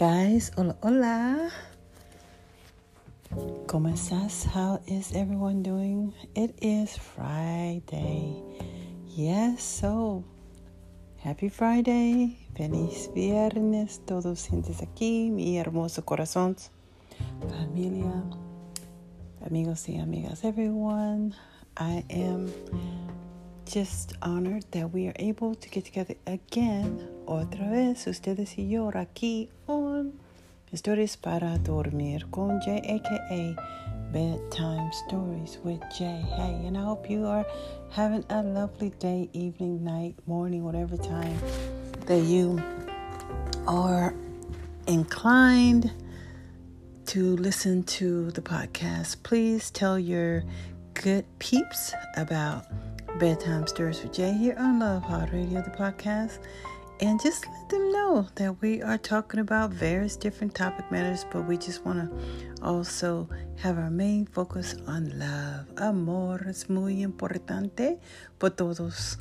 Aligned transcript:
guys. 0.00 0.50
Hola, 0.56 0.76
hola. 0.80 1.50
¿Cómo 3.66 3.88
estás? 3.88 4.46
How 4.46 4.80
is 4.86 5.12
everyone 5.12 5.62
doing? 5.62 6.14
It 6.34 6.54
is 6.62 6.96
Friday. 6.96 8.34
Yes, 9.14 9.62
so 9.62 10.24
happy 11.22 11.50
Friday. 11.50 12.38
Feliz 12.56 13.10
viernes. 13.14 14.00
Todos 14.06 14.40
sientes 14.40 14.80
aquí, 14.80 15.30
mi 15.30 15.58
hermoso 15.58 16.02
corazón. 16.06 16.56
Familia, 17.50 18.24
amigos 19.44 19.86
y 19.90 19.98
amigas, 19.98 20.44
everyone. 20.44 21.34
I 21.76 22.02
am 22.08 22.50
just 23.70 24.14
honored 24.22 24.64
that 24.72 24.92
we 24.92 25.06
are 25.06 25.14
able 25.16 25.54
to 25.54 25.68
get 25.68 25.84
together 25.84 26.16
again, 26.26 27.08
otra 27.26 27.70
vez, 27.70 28.06
ustedes 28.08 28.58
y 28.58 28.68
yo 28.68 28.90
aquí 28.94 29.48
on 29.68 29.79
Stories 30.74 31.16
para 31.16 31.58
Dormir 31.58 32.24
con 32.30 32.60
Jay, 32.60 32.78
aka 32.78 33.56
Bedtime 34.12 34.90
Stories 34.92 35.58
with 35.64 35.80
Jay. 35.96 36.24
Hey, 36.36 36.64
and 36.66 36.78
I 36.78 36.82
hope 36.82 37.10
you 37.10 37.26
are 37.26 37.44
having 37.90 38.24
a 38.30 38.42
lovely 38.42 38.90
day, 38.90 39.28
evening, 39.32 39.82
night, 39.82 40.14
morning, 40.26 40.62
whatever 40.62 40.96
time 40.96 41.38
that 42.06 42.20
you 42.20 42.62
are 43.66 44.14
inclined 44.86 45.92
to 47.06 47.36
listen 47.36 47.82
to 47.84 48.30
the 48.30 48.40
podcast. 48.42 49.22
Please 49.24 49.70
tell 49.70 49.98
your 49.98 50.44
good 50.94 51.24
peeps 51.40 51.92
about 52.16 52.66
Bedtime 53.18 53.66
Stories 53.66 54.02
with 54.02 54.12
Jay 54.12 54.32
here 54.32 54.56
on 54.58 54.78
Love 54.78 55.02
Hard 55.02 55.32
Radio, 55.32 55.62
the 55.62 55.70
podcast. 55.70 56.38
And 57.02 57.18
just 57.18 57.46
let 57.46 57.68
them 57.70 57.90
know 57.92 58.26
that 58.34 58.60
we 58.60 58.82
are 58.82 58.98
talking 58.98 59.40
about 59.40 59.70
various 59.70 60.16
different 60.16 60.54
topic 60.54 60.90
matters, 60.90 61.24
but 61.32 61.48
we 61.48 61.56
just 61.56 61.82
want 61.82 61.98
to 61.98 62.62
also 62.62 63.26
have 63.56 63.78
our 63.78 63.90
main 63.90 64.26
focus 64.26 64.76
on 64.86 65.18
love. 65.18 65.66
Amor 65.78 66.46
es 66.46 66.68
muy 66.68 67.02
importante 67.02 67.98
por 68.38 68.50
todos. 68.50 69.16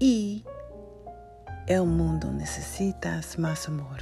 Y 0.00 0.42
el 1.68 1.86
mundo 1.86 2.32
necesita 2.32 3.22
más 3.38 3.68
amor. 3.68 3.98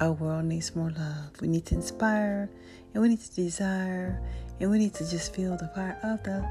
Our 0.00 0.12
world 0.12 0.46
needs 0.46 0.74
more 0.74 0.90
love. 0.90 1.40
We 1.40 1.46
need 1.46 1.66
to 1.66 1.76
inspire, 1.76 2.50
and 2.92 3.02
we 3.02 3.10
need 3.10 3.20
to 3.20 3.34
desire, 3.36 4.20
and 4.58 4.68
we 4.68 4.78
need 4.78 4.94
to 4.94 5.08
just 5.08 5.32
feel 5.32 5.56
the 5.56 5.68
fire 5.76 5.96
of 6.02 6.24
the 6.24 6.42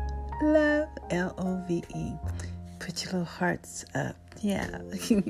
love, 0.41 0.87
L 1.09 1.35
O 1.37 1.61
V 1.67 1.83
E. 1.93 2.13
Put 2.91 3.05
your 3.05 3.13
little 3.13 3.25
hearts 3.39 3.85
up. 3.95 4.17
Yeah. 4.41 4.81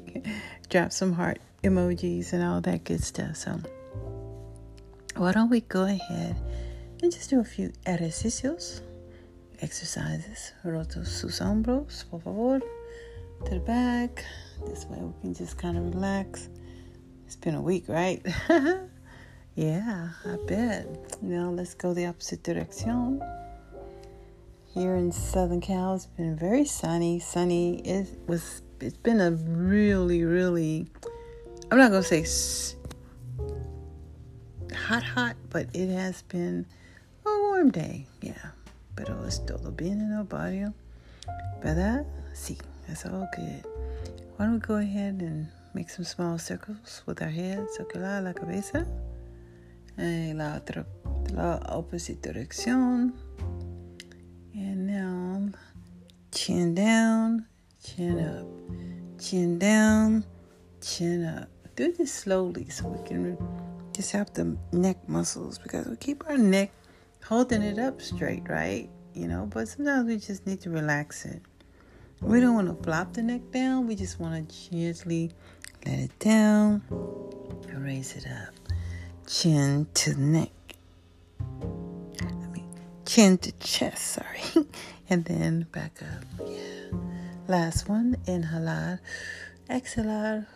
Drop 0.71 0.91
some 0.91 1.13
heart 1.13 1.37
emojis 1.63 2.33
and 2.33 2.41
all 2.41 2.59
that 2.61 2.83
good 2.85 3.03
stuff. 3.03 3.35
So, 3.35 3.59
why 5.15 5.31
don't 5.31 5.51
we 5.51 5.61
go 5.61 5.83
ahead 5.83 6.35
and 7.03 7.11
just 7.11 7.29
do 7.29 7.39
a 7.39 7.43
few 7.43 7.71
ejercicios, 7.85 8.81
exercises. 9.61 10.53
Roto 10.63 11.03
sus 11.03 11.39
hombros, 11.39 12.03
por 12.09 12.21
favor, 12.21 12.61
to 13.45 13.51
the 13.53 13.59
back. 13.59 14.25
This 14.65 14.85
way 14.85 14.97
we 14.99 15.13
can 15.21 15.35
just 15.35 15.59
kind 15.59 15.77
of 15.77 15.93
relax. 15.93 16.49
It's 17.27 17.35
been 17.35 17.53
a 17.53 17.61
week, 17.61 17.83
right? 17.87 18.25
yeah, 19.53 20.09
I 20.25 20.35
bet. 20.47 21.21
Now 21.21 21.51
let's 21.51 21.75
go 21.75 21.93
the 21.93 22.07
opposite 22.07 22.41
direction 22.41 23.21
here 24.73 24.95
in 24.95 25.11
Southern 25.11 25.61
Cal. 25.61 25.95
It's 25.95 26.05
been 26.05 26.35
very 26.35 26.65
sunny. 26.65 27.19
Sunny. 27.19 27.79
It 27.81 28.07
was. 28.27 28.61
It's 28.79 28.97
been 28.97 29.21
a 29.21 29.31
really, 29.31 30.23
really. 30.23 30.87
I'm 31.71 31.77
not 31.77 31.91
gonna 31.91 32.03
say 32.03 32.25
hot, 34.75 35.03
hot, 35.03 35.35
but 35.49 35.67
it 35.73 35.89
has 35.89 36.21
been 36.23 36.65
a 37.25 37.29
warm 37.29 37.71
day. 37.71 38.07
Yeah, 38.21 38.51
pero 38.95 39.23
es 39.25 39.39
todo 39.45 39.71
bien 39.71 40.01
en 40.01 40.13
el 40.13 40.23
barrio, 40.23 40.73
¿verdad? 41.63 42.05
Sí, 42.33 42.57
that's 42.87 43.05
all 43.05 43.27
good. 43.35 43.65
Why 44.35 44.45
don't 44.45 44.53
we 44.53 44.59
go 44.59 44.75
ahead 44.75 45.21
and 45.21 45.47
make 45.73 45.89
some 45.89 46.03
small 46.03 46.37
circles 46.37 47.03
with 47.05 47.21
our 47.21 47.29
head, 47.29 47.67
circular 47.77 48.21
la 48.21 48.33
cabeza, 48.33 48.85
la 49.97 50.59
otra, 50.59 50.85
la 51.31 51.59
opposite 51.69 52.21
dirección. 52.21 53.13
Chin 56.41 56.73
down, 56.73 57.45
chin 57.83 58.17
up, 58.19 58.47
chin 59.21 59.59
down, 59.59 60.25
chin 60.81 61.23
up. 61.23 61.47
Do 61.75 61.91
this 61.91 62.11
slowly 62.11 62.67
so 62.67 62.87
we 62.87 63.07
can 63.07 63.37
just 63.93 64.11
have 64.13 64.33
the 64.33 64.57
neck 64.71 65.07
muscles 65.07 65.59
because 65.59 65.85
we 65.85 65.95
keep 65.97 66.27
our 66.27 66.39
neck 66.39 66.71
holding 67.23 67.61
it 67.61 67.77
up 67.77 68.01
straight, 68.01 68.49
right? 68.49 68.89
You 69.13 69.27
know, 69.27 69.47
but 69.53 69.67
sometimes 69.67 70.07
we 70.07 70.17
just 70.17 70.47
need 70.47 70.61
to 70.61 70.71
relax 70.71 71.25
it. 71.25 71.43
We 72.21 72.39
don't 72.39 72.55
want 72.55 72.75
to 72.75 72.83
flop 72.83 73.13
the 73.13 73.21
neck 73.21 73.41
down, 73.51 73.85
we 73.85 73.95
just 73.95 74.19
want 74.19 74.49
to 74.49 74.71
gently 74.71 75.29
let 75.85 75.99
it 75.99 76.17
down 76.17 76.81
and 76.89 77.85
raise 77.85 78.15
it 78.15 78.25
up. 78.25 78.55
Chin 79.27 79.85
to 79.93 80.19
neck 80.19 80.49
chin 83.11 83.37
to 83.37 83.51
chest, 83.59 84.13
sorry. 84.13 84.41
and 85.11 85.25
then 85.25 85.67
back 85.73 86.01
up. 86.01 86.47
Yeah. 86.47 86.97
Last 87.47 87.89
one, 87.89 88.15
inhalar, 88.25 88.99
exhalar. 89.69 90.47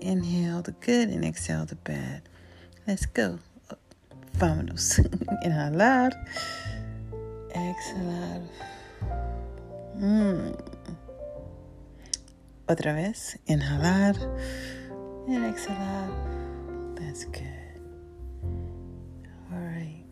Inhale 0.00 0.62
the 0.62 0.72
good 0.72 1.08
and 1.08 1.24
exhale 1.24 1.66
the 1.66 1.76
bad. 1.76 2.22
Let's 2.86 3.06
go. 3.06 3.38
Vámonos. 4.36 4.98
inhalar, 5.44 6.10
exhalar. 7.54 8.42
Mm. 9.96 10.60
Otra 12.66 12.94
vez, 12.94 13.38
inhalar 13.46 14.16
and 15.28 15.44
exhalar. 15.44 16.08
That's 16.96 17.24
good. 17.26 17.80
All 19.52 19.58
right. 19.60 20.04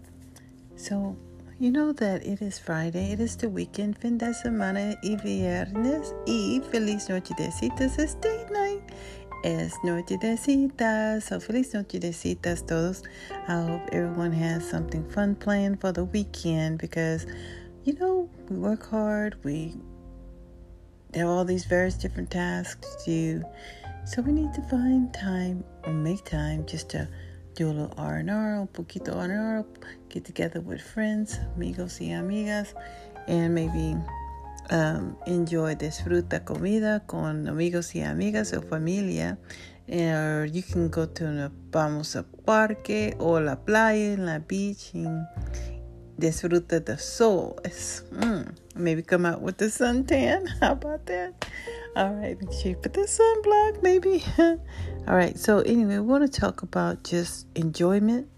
So, 0.76 1.16
you 1.60 1.72
know 1.72 1.92
that 1.92 2.24
it 2.24 2.40
is 2.40 2.56
Friday, 2.58 3.12
it 3.12 3.20
is 3.20 3.36
the 3.36 3.48
weekend, 3.48 3.98
fin 3.98 4.16
de 4.16 4.26
semana 4.26 4.96
y 5.02 5.16
viernes. 5.16 6.14
Y 6.26 6.60
feliz 6.70 7.08
noche 7.08 7.34
de 7.36 7.50
citas 7.50 7.98
es 7.98 8.14
date 8.20 8.48
night. 8.52 8.82
Es 9.42 9.74
noche 9.82 10.16
de 10.20 10.36
citas, 10.36 11.24
so 11.24 11.40
feliz 11.40 11.74
noche 11.74 11.98
de 11.98 12.12
citas 12.12 12.62
todos. 12.64 13.02
I 13.48 13.60
hope 13.62 13.88
everyone 13.92 14.32
has 14.32 14.68
something 14.68 15.08
fun 15.10 15.34
planned 15.34 15.80
for 15.80 15.90
the 15.90 16.04
weekend 16.04 16.78
because, 16.78 17.26
you 17.84 17.94
know, 17.94 18.28
we 18.48 18.56
work 18.56 18.88
hard, 18.88 19.36
we 19.42 19.74
have 21.14 21.26
all 21.26 21.44
these 21.44 21.64
various 21.64 21.94
different 21.96 22.30
tasks 22.30 23.04
to 23.04 23.10
do, 23.10 23.44
so 24.04 24.22
we 24.22 24.30
need 24.30 24.52
to 24.54 24.62
find 24.62 25.12
time 25.12 25.64
or 25.84 25.92
make 25.92 26.24
time 26.24 26.64
just 26.66 26.88
to 26.90 27.08
do 27.58 27.70
a 27.70 27.72
little 27.72 27.94
R&R, 27.96 28.60
un 28.60 28.68
poquito 28.68 29.16
R&R, 29.16 29.66
get 30.08 30.24
together 30.24 30.60
with 30.60 30.80
friends, 30.80 31.40
amigos 31.56 32.00
y 32.00 32.12
amigas, 32.12 32.74
and 33.26 33.52
maybe 33.52 33.96
um, 34.70 35.16
enjoy, 35.26 35.74
disfruta 35.74 36.44
comida 36.44 37.02
con 37.06 37.48
amigos 37.48 37.96
y 37.96 38.02
amigas 38.02 38.52
o 38.52 38.62
familia. 38.62 39.38
Or 39.88 40.46
you 40.46 40.62
can 40.62 40.88
go 40.88 41.06
to 41.06 41.50
vamos 41.72 42.14
a 42.14 42.22
parque 42.22 43.16
o 43.18 43.40
la 43.40 43.56
playa, 43.56 44.16
la 44.16 44.38
beach, 44.38 44.94
and 44.94 45.26
disfruta 46.18 46.84
the 46.84 46.98
sol. 46.98 47.58
Mm, 47.64 48.54
maybe 48.74 49.02
come 49.02 49.24
out 49.24 49.40
with 49.40 49.58
the 49.58 49.66
suntan. 49.66 50.48
How 50.60 50.72
about 50.72 51.06
that? 51.06 51.48
All 51.96 52.12
right, 52.12 52.40
make 52.40 52.52
sure 52.52 52.70
you 52.70 52.76
put 52.76 52.92
the 52.92 53.02
sunblock, 53.02 53.82
maybe. 53.82 54.24
All 55.08 55.16
right, 55.16 55.38
so 55.38 55.60
anyway, 55.60 55.94
we 55.94 56.00
want 56.00 56.30
to 56.30 56.40
talk 56.40 56.62
about 56.62 57.02
just 57.02 57.46
enjoyment. 57.54 58.28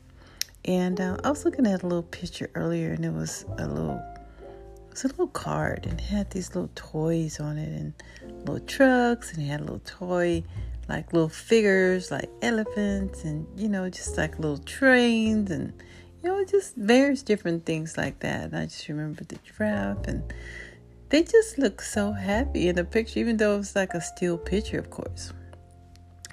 And 0.65 1.01
uh, 1.01 1.17
I 1.25 1.31
was 1.31 1.45
looking 1.45 1.67
at 1.67 1.83
a 1.83 1.87
little 1.87 2.03
picture 2.03 2.51
earlier, 2.55 2.93
and 2.93 3.05
it 3.05 3.13
was 3.13 3.45
a 3.59 3.67
little, 3.67 3.97
it 3.97 4.91
was 4.91 5.05
a 5.05 5.09
little 5.09 5.29
card, 5.29 5.87
and 5.87 5.99
it 5.99 6.05
had 6.05 6.31
these 6.31 6.55
little 6.55 6.71
toys 6.75 7.41
on 7.41 7.59
it, 7.59 7.69
and 7.69 7.93
little 8.47 8.61
trucks, 8.61 9.33
and 9.33 9.43
it 9.43 9.47
had 9.47 9.61
a 9.61 9.65
little 9.65 9.83
toy, 9.85 10.45
like 10.89 11.13
little 11.13 11.29
figures, 11.31 12.11
like 12.11 12.29
elephants, 12.43 13.25
and 13.25 13.47
you 13.59 13.69
know, 13.69 13.89
just 13.89 14.17
like 14.19 14.39
little 14.39 14.59
trains, 14.59 15.51
and 15.51 15.73
you 16.23 16.31
know, 16.31 16.45
just 16.45 16.77
various 16.77 17.23
different 17.23 17.65
things 17.65 17.97
like 17.97 18.21
that. 18.21 18.45
And 18.45 18.57
I 18.57 18.65
just 18.67 18.89
remember 18.89 19.25
the 19.25 19.37
giraffe, 19.37 20.07
and 20.07 20.23
they 21.09 21.23
just 21.23 21.59
look 21.59 21.81
so 21.81 22.13
happy 22.13 22.69
in 22.69 22.77
the 22.77 22.85
picture, 22.85 23.21
even 23.21 23.37
though 23.37 23.59
it's 23.59 23.75
like 23.75 23.95
a 23.95 24.01
still 24.01 24.39
picture, 24.39 24.79
of 24.79 24.91
course. 24.91 25.33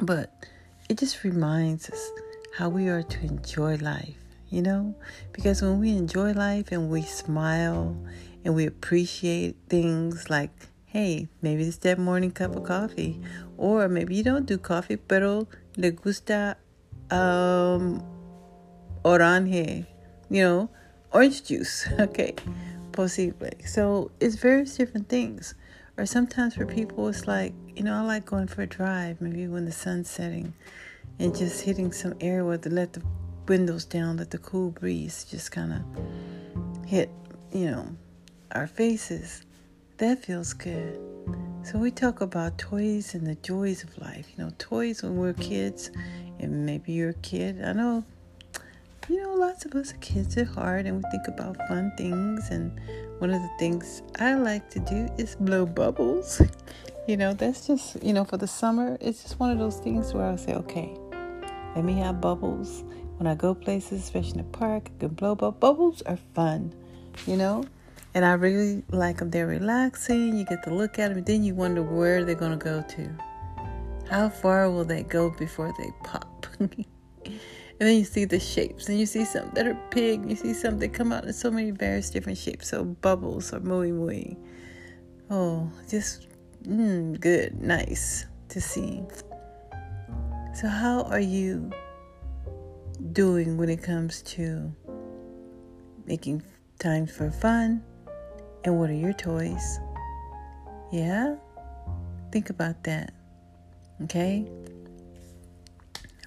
But 0.01 0.45
it 0.89 0.97
just 0.97 1.23
reminds 1.23 1.89
us 1.89 2.11
how 2.55 2.69
we 2.69 2.87
are 2.87 3.03
to 3.03 3.19
enjoy 3.21 3.75
life, 3.77 4.17
you 4.49 4.61
know? 4.61 4.95
Because 5.31 5.61
when 5.61 5.79
we 5.79 5.91
enjoy 5.91 6.33
life 6.33 6.71
and 6.71 6.89
we 6.89 7.01
smile 7.01 7.95
and 8.43 8.55
we 8.55 8.65
appreciate 8.65 9.55
things 9.69 10.29
like, 10.29 10.51
hey, 10.85 11.27
maybe 11.41 11.63
it's 11.63 11.77
that 11.77 11.99
morning 11.99 12.31
cup 12.31 12.55
of 12.55 12.63
coffee, 12.63 13.19
or 13.57 13.87
maybe 13.87 14.15
you 14.15 14.23
don't 14.23 14.45
do 14.45 14.57
coffee, 14.57 14.97
pero 14.97 15.47
le 15.77 15.91
gusta 15.91 16.57
um, 17.11 18.01
orange, 19.03 19.85
you 20.29 20.43
know, 20.43 20.69
orange 21.11 21.43
juice. 21.43 21.87
Okay, 21.99 22.35
posible. 22.91 23.49
So 23.65 24.11
it's 24.19 24.35
various 24.35 24.75
different 24.77 25.09
things. 25.09 25.55
Or 25.97 26.05
sometimes 26.05 26.55
for 26.55 26.65
people, 26.65 27.07
it's 27.07 27.27
like, 27.27 27.53
you 27.75 27.83
know, 27.83 27.95
I 27.95 28.01
like 28.01 28.25
going 28.25 28.47
for 28.47 28.61
a 28.61 28.67
drive, 28.67 29.19
maybe 29.19 29.47
when 29.47 29.65
the 29.65 29.71
sun's 29.71 30.09
setting, 30.09 30.53
and 31.17 31.35
just 31.35 31.61
hitting 31.61 31.91
some 31.91 32.13
air 32.21 32.45
with 32.45 32.61
to 32.63 32.69
let 32.69 32.93
the 32.93 33.01
windows 33.47 33.85
down, 33.85 34.17
let 34.17 34.29
the 34.29 34.37
cool 34.37 34.69
breeze 34.71 35.25
just 35.25 35.51
kind 35.51 35.73
of 35.73 36.85
hit, 36.85 37.09
you 37.51 37.71
know, 37.71 37.87
our 38.51 38.67
faces. 38.67 39.43
That 39.97 40.23
feels 40.23 40.53
good. 40.53 40.99
So 41.63 41.79
we 41.79 41.89
talk 41.89 42.21
about 42.21 42.57
toys 42.59 43.15
and 43.15 43.25
the 43.25 43.35
joys 43.35 43.83
of 43.83 43.97
life. 43.97 44.27
You 44.37 44.45
know, 44.45 44.51
toys 44.59 45.01
when 45.01 45.17
we're 45.17 45.33
kids, 45.33 45.89
and 46.39 46.65
maybe 46.65 46.93
you're 46.93 47.09
a 47.09 47.15
kid. 47.15 47.63
I 47.63 47.73
know, 47.73 48.03
lots 49.37 49.65
of 49.65 49.75
us 49.75 49.93
are 49.93 49.97
kids 49.97 50.35
at 50.37 50.47
hard 50.47 50.85
and 50.85 50.97
we 50.97 51.09
think 51.11 51.27
about 51.27 51.55
fun 51.67 51.91
things. 51.97 52.49
And 52.49 52.79
one 53.19 53.29
of 53.31 53.41
the 53.41 53.49
things 53.59 54.01
I 54.19 54.33
like 54.33 54.69
to 54.71 54.79
do 54.79 55.07
is 55.17 55.35
blow 55.35 55.65
bubbles. 55.65 56.41
you 57.07 57.17
know, 57.17 57.33
that's 57.33 57.67
just, 57.67 58.03
you 58.03 58.13
know, 58.13 58.25
for 58.25 58.37
the 58.37 58.47
summer, 58.47 58.97
it's 58.99 59.23
just 59.23 59.39
one 59.39 59.51
of 59.51 59.59
those 59.59 59.77
things 59.77 60.13
where 60.13 60.25
I 60.25 60.35
say, 60.35 60.53
okay, 60.53 60.97
let 61.75 61.83
me 61.83 61.93
have 61.99 62.19
bubbles. 62.19 62.83
When 63.17 63.27
I 63.27 63.35
go 63.35 63.55
places, 63.55 64.03
especially 64.03 64.31
in 64.31 64.37
the 64.37 64.57
park, 64.57 64.89
I 64.95 64.99
can 64.99 65.09
blow 65.09 65.35
bubbles. 65.35 65.59
Bubbles 65.59 66.01
are 66.03 66.19
fun, 66.33 66.73
you 67.25 67.37
know? 67.37 67.63
And 68.13 68.25
I 68.25 68.33
really 68.33 68.83
like 68.89 69.17
them. 69.17 69.29
They're 69.29 69.47
relaxing. 69.47 70.37
You 70.37 70.45
get 70.45 70.63
to 70.63 70.73
look 70.73 70.97
at 70.97 71.13
them. 71.13 71.23
Then 71.23 71.43
you 71.43 71.53
wonder 71.53 71.83
where 71.83 72.23
they're 72.23 72.35
going 72.35 72.57
to 72.57 72.63
go 72.63 72.81
to. 72.81 73.09
How 74.09 74.29
far 74.29 74.71
will 74.71 74.85
they 74.85 75.03
go 75.03 75.29
before 75.29 75.73
they 75.77 75.89
pop? 76.03 76.47
and 77.79 77.87
then 77.87 77.97
you 77.97 78.05
see 78.05 78.25
the 78.25 78.39
shapes. 78.39 78.89
And 78.89 78.99
you 78.99 79.05
see 79.05 79.23
some 79.23 79.51
that 79.53 79.67
are 79.67 79.77
big. 79.91 80.27
You 80.27 80.35
see 80.35 80.53
some 80.53 80.79
that 80.79 80.93
come 80.93 81.11
out 81.11 81.25
in 81.25 81.33
so 81.33 81.51
many 81.51 81.71
various 81.71 82.09
different 82.09 82.37
shapes. 82.37 82.69
So 82.69 82.83
bubbles 82.83 83.53
or 83.53 83.59
muy 83.59 83.91
muy. 83.91 84.35
Oh, 85.29 85.69
just 85.87 86.27
mm, 86.63 87.19
good, 87.19 87.61
nice 87.61 88.25
to 88.49 88.61
see. 88.61 89.03
So, 90.55 90.67
how 90.67 91.03
are 91.03 91.19
you 91.19 91.69
doing 93.13 93.57
when 93.57 93.69
it 93.69 93.83
comes 93.83 94.23
to 94.23 94.73
making 96.07 96.41
time 96.79 97.05
for 97.05 97.29
fun? 97.29 97.83
And 98.63 98.79
what 98.79 98.89
are 98.89 98.93
your 98.93 99.13
toys? 99.13 99.79
Yeah? 100.91 101.35
Think 102.31 102.49
about 102.49 102.83
that. 102.85 103.13
Okay? 104.03 104.47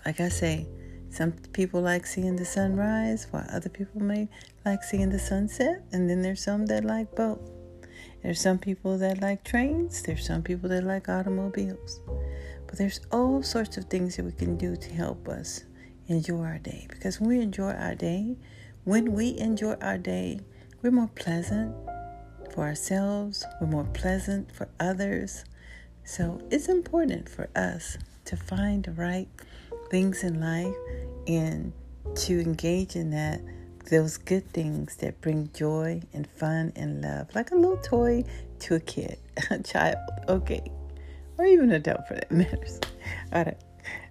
Like 0.07 0.21
I 0.21 0.29
say, 0.29 0.67
some 1.11 1.33
people 1.53 1.81
like 1.81 2.07
seeing 2.07 2.37
the 2.37 2.45
sunrise, 2.45 3.27
while 3.31 3.45
other 3.51 3.69
people 3.69 4.01
may 4.01 4.29
like 4.65 4.83
seeing 4.83 5.11
the 5.11 5.19
sunset, 5.19 5.83
and 5.93 6.09
then 6.09 6.23
there's 6.23 6.43
some 6.43 6.67
that 6.67 6.85
like 6.85 7.15
both. 7.17 7.51
There's 8.23 8.41
some 8.41 8.59
people 8.59 8.97
that 8.99 9.21
like 9.21 9.45
trains, 9.45 10.03
there's 10.03 10.27
some 10.27 10.43
people 10.43 10.69
that 10.71 10.85
like 10.85 11.09
automobiles. 11.09 12.01
But 12.67 12.79
there's 12.79 13.01
all 13.11 13.43
sorts 13.43 13.77
of 13.77 13.87
things 13.87 14.17
that 14.17 14.25
we 14.25 14.33
can 14.33 14.57
do 14.57 14.77
to 14.77 14.91
help 14.95 15.29
us 15.29 15.65
enjoy 16.07 16.43
our 16.43 16.59
day. 16.59 16.87
Because 16.89 17.21
when 17.21 17.31
we 17.31 17.41
enjoy 17.41 17.73
our 17.73 17.95
day, 17.95 18.37
when 18.85 19.13
we 19.13 19.37
enjoy 19.39 19.75
our 19.83 19.99
day, 19.99 20.41
we're 20.81 20.91
more 20.91 21.11
pleasant, 21.15 21.75
for 22.55 22.63
ourselves, 22.63 23.45
we're 23.61 23.67
more 23.67 23.85
pleasant 23.85 24.55
for 24.55 24.69
others. 24.79 25.45
So 26.05 26.41
it's 26.51 26.69
important 26.69 27.29
for 27.29 27.49
us 27.55 27.99
to 28.27 28.37
find 28.37 28.85
the 28.85 28.93
right 28.93 29.29
things 29.91 30.25
in 30.25 30.41
life 30.41 30.75
and 31.27 31.73
to 32.15 32.41
engage 32.41 32.97
in 32.97 33.11
that 33.11 33.41
those 33.91 34.17
good 34.17 34.49
things 34.53 34.97
that 34.97 35.21
bring 35.21 35.51
joy 35.53 36.01
and 36.13 36.27
fun 36.27 36.73
and 36.77 37.03
love, 37.03 37.29
like 37.35 37.51
a 37.51 37.57
little 37.57 37.77
toy 37.79 38.25
to 38.61 38.77
a 38.77 38.81
kid, 38.81 39.19
a 39.51 39.59
child, 39.59 39.97
okay, 40.29 40.63
or 41.37 41.45
even 41.45 41.71
an 41.71 41.77
adult 41.77 42.07
for 42.07 42.15
that 42.15 42.31
matters. 42.31 42.79
All 43.33 43.45
right, 43.45 43.61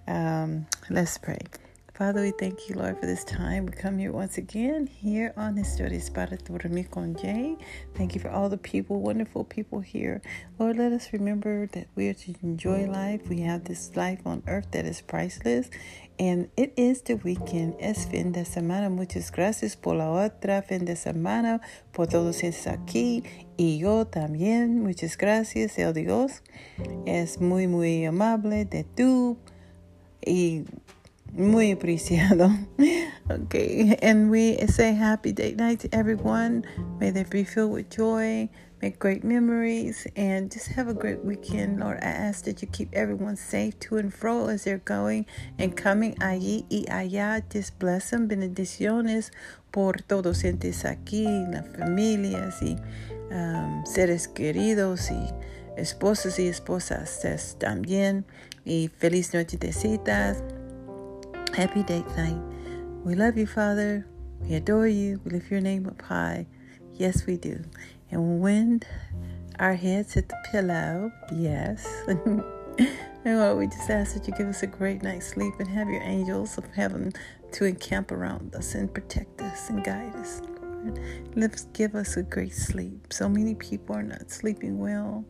um, 0.06 0.66
let's 0.90 1.16
pray. 1.18 1.38
Father, 2.00 2.22
we 2.22 2.30
thank 2.30 2.66
you, 2.66 2.76
Lord, 2.76 2.98
for 2.98 3.04
this 3.04 3.24
time. 3.24 3.66
We 3.66 3.72
come 3.72 3.98
here 3.98 4.10
once 4.10 4.38
again 4.38 4.86
here 4.86 5.34
on 5.36 5.54
Historias 5.54 6.10
para 6.10 6.38
con 6.90 7.14
Jay. 7.14 7.58
Thank 7.94 8.14
you 8.14 8.22
for 8.22 8.30
all 8.30 8.48
the 8.48 8.56
people, 8.56 9.02
wonderful 9.02 9.44
people 9.44 9.80
here. 9.80 10.22
Lord, 10.58 10.78
let 10.78 10.92
us 10.92 11.12
remember 11.12 11.66
that 11.74 11.88
we 11.96 12.08
are 12.08 12.14
to 12.14 12.34
enjoy 12.42 12.86
life. 12.86 13.28
We 13.28 13.42
have 13.42 13.64
this 13.64 13.94
life 13.96 14.20
on 14.24 14.42
earth 14.46 14.70
that 14.70 14.86
is 14.86 15.02
priceless. 15.02 15.68
And 16.18 16.48
it 16.56 16.72
is 16.74 17.02
the 17.02 17.16
weekend, 17.16 17.74
es 17.78 18.06
fin 18.06 18.32
de 18.32 18.46
semana. 18.46 18.88
Muchas 18.88 19.30
gracias 19.30 19.76
por 19.76 19.96
la 19.96 20.06
otra 20.06 20.62
fin 20.66 20.86
de 20.86 20.96
semana, 20.96 21.60
por 21.92 22.06
todos 22.06 22.42
aquí. 22.66 23.24
Y 23.58 23.76
yo 23.78 24.06
también, 24.06 24.80
muchas 24.80 25.18
gracias, 25.18 25.78
el 25.78 25.92
Dios. 25.92 26.40
Es 27.04 27.42
muy, 27.42 27.66
muy 27.66 28.06
amable 28.06 28.64
de 28.64 28.84
tú. 28.84 29.36
Y 30.24 30.64
Muy 31.32 31.72
apreciado. 31.72 32.50
Okay, 33.30 33.96
and 34.02 34.28
we 34.28 34.56
say 34.66 34.92
happy 34.92 35.30
date 35.30 35.56
night 35.56 35.78
to 35.80 35.94
everyone. 35.94 36.64
May 36.98 37.10
they 37.10 37.22
be 37.22 37.44
filled 37.44 37.70
with 37.70 37.88
joy, 37.88 38.48
make 38.82 38.98
great 38.98 39.22
memories, 39.22 40.04
and 40.16 40.50
just 40.50 40.66
have 40.66 40.88
a 40.88 40.94
great 40.94 41.24
weekend. 41.24 41.78
Lord, 41.78 41.98
I 42.02 42.08
ask 42.08 42.44
that 42.46 42.60
you 42.60 42.66
keep 42.66 42.92
everyone 42.92 43.36
safe 43.36 43.78
to 43.80 43.98
and 43.98 44.12
fro 44.12 44.48
as 44.48 44.64
they're 44.64 44.78
going 44.78 45.26
and 45.60 45.76
coming 45.76 46.16
allí 46.16 46.64
y 46.72 46.86
allá. 46.90 47.48
Just 47.48 47.78
bless 47.78 48.10
them. 48.10 48.26
Bendiciones 48.26 49.30
por 49.70 49.92
todos 50.08 50.42
entes 50.42 50.84
aquí, 50.84 51.26
las 51.52 51.68
familias 51.68 52.60
y 52.62 52.76
um, 53.30 53.84
seres 53.86 54.26
queridos 54.26 55.08
y 55.12 55.32
esposos 55.76 56.40
y 56.40 56.48
esposas 56.48 57.56
también. 57.60 58.24
Y 58.64 58.90
feliz 58.98 59.32
noche 59.34 59.56
de 59.56 59.72
citas. 59.72 60.42
Happy 61.54 61.82
date 61.82 62.06
night. 62.16 62.40
We 63.04 63.14
love 63.14 63.36
you, 63.36 63.46
Father. 63.46 64.06
We 64.40 64.54
adore 64.54 64.86
you. 64.86 65.20
We 65.24 65.32
lift 65.32 65.50
your 65.50 65.60
name 65.60 65.86
up 65.86 66.00
high. 66.00 66.46
Yes, 66.94 67.26
we 67.26 67.36
do. 67.36 67.62
And 68.10 68.40
when 68.40 68.82
our 69.58 69.74
heads 69.74 70.14
hit 70.14 70.28
the 70.28 70.38
pillow, 70.50 71.12
yes. 71.32 71.86
and 72.06 72.42
Lord, 73.24 73.58
we 73.58 73.66
just 73.66 73.90
ask 73.90 74.14
that 74.14 74.28
you 74.28 74.34
give 74.34 74.46
us 74.46 74.62
a 74.62 74.68
great 74.68 75.02
night's 75.02 75.26
sleep 75.26 75.54
and 75.58 75.68
have 75.68 75.88
your 75.88 76.02
angels 76.02 76.56
of 76.56 76.64
heaven 76.74 77.12
to 77.52 77.64
encamp 77.64 78.12
around 78.12 78.54
us 78.54 78.74
and 78.74 78.92
protect 78.94 79.42
us 79.42 79.68
and 79.70 79.82
guide 79.82 80.14
us. 80.16 80.40
Lord, 80.82 81.00
let's 81.36 81.64
give 81.72 81.94
us 81.94 82.16
a 82.16 82.22
great 82.22 82.54
sleep. 82.54 83.12
So 83.12 83.28
many 83.28 83.54
people 83.54 83.96
are 83.96 84.02
not 84.02 84.30
sleeping 84.30 84.78
well. 84.78 85.24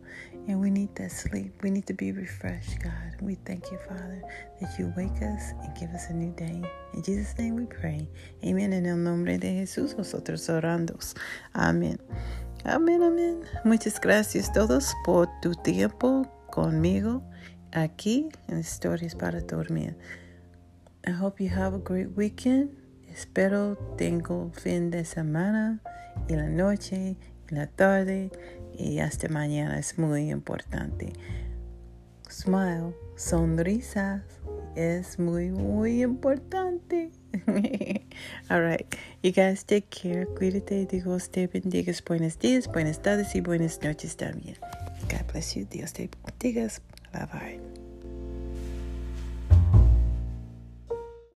And 0.48 0.60
we 0.60 0.70
need 0.70 0.94
that 0.96 1.12
sleep. 1.12 1.52
We 1.62 1.70
need 1.70 1.86
to 1.86 1.94
be 1.94 2.12
refreshed, 2.12 2.82
God. 2.82 3.20
We 3.20 3.36
thank 3.44 3.70
you, 3.70 3.78
Father, 3.86 4.22
that 4.60 4.78
you 4.78 4.92
wake 4.96 5.22
us 5.22 5.52
and 5.62 5.76
give 5.78 5.90
us 5.90 6.08
a 6.08 6.14
new 6.14 6.32
day. 6.32 6.62
In 6.94 7.02
Jesus' 7.02 7.36
name 7.38 7.56
we 7.56 7.66
pray. 7.66 8.08
Amen. 8.44 8.72
En 8.72 8.86
el 8.86 8.96
nombre 8.96 9.38
de 9.38 9.52
Jesús, 9.60 9.96
nosotros 9.96 10.48
oramos. 10.48 11.14
Amén. 11.54 11.98
Amén, 12.64 13.02
amén. 13.02 13.42
Muchas 13.64 14.00
gracias 14.00 14.52
todos 14.52 14.94
por 15.04 15.28
tu 15.40 15.54
tiempo 15.54 16.26
conmigo 16.50 17.22
aquí 17.72 18.28
en 18.48 18.58
Historias 18.58 19.14
para 19.14 19.40
Dormir. 19.40 19.96
I 21.06 21.12
hope 21.12 21.40
you 21.40 21.48
have 21.48 21.74
a 21.74 21.78
great 21.78 22.16
weekend. 22.16 22.79
Espero 23.12 23.76
tengo 23.96 24.50
fin 24.52 24.90
de 24.90 25.04
semana 25.04 25.80
y 26.28 26.34
la 26.34 26.48
noche 26.48 27.16
y 27.50 27.54
la 27.54 27.66
tarde 27.66 28.30
y 28.76 29.00
hasta 29.00 29.28
mañana 29.28 29.78
es 29.78 29.98
muy 29.98 30.30
importante. 30.30 31.12
Smile, 32.28 32.94
sonrisas 33.16 34.22
es 34.76 35.18
muy, 35.18 35.50
muy 35.50 36.02
importante. 36.02 37.10
All 38.48 38.62
right. 38.62 38.86
You 39.22 39.32
guys 39.32 39.64
take 39.64 39.88
care. 39.90 40.26
Cuídate. 40.26 40.86
Dios 40.86 41.30
te 41.30 41.46
bendiga. 41.46 41.92
Buenos 42.06 42.38
días, 42.38 42.66
buenas 42.68 43.02
tardes 43.02 43.34
y 43.34 43.40
buenas 43.40 43.80
noches 43.82 44.16
también. 44.16 44.56
God 45.08 45.32
bless 45.32 45.54
you. 45.54 45.66
Dios 45.70 45.92
te 45.92 46.08
bendiga. 46.24 46.68
Bye 47.12 47.26
bye. 47.32 47.79